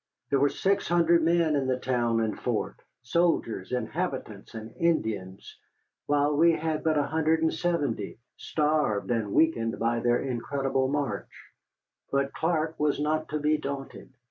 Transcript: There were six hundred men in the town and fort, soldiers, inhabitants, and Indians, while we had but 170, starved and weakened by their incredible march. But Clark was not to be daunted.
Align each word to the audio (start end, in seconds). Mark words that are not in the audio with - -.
There 0.31 0.39
were 0.39 0.49
six 0.49 0.87
hundred 0.87 1.21
men 1.21 1.55
in 1.55 1.67
the 1.67 1.77
town 1.77 2.21
and 2.21 2.35
fort, 2.35 2.79
soldiers, 3.03 3.71
inhabitants, 3.71 4.55
and 4.55 4.73
Indians, 4.77 5.59
while 6.07 6.35
we 6.35 6.53
had 6.53 6.83
but 6.83 6.97
170, 6.97 8.17
starved 8.35 9.11
and 9.11 9.31
weakened 9.31 9.77
by 9.77 9.99
their 9.99 10.17
incredible 10.19 10.87
march. 10.87 11.51
But 12.11 12.33
Clark 12.33 12.79
was 12.79 12.99
not 12.99 13.29
to 13.29 13.37
be 13.39 13.59
daunted. 13.59 14.11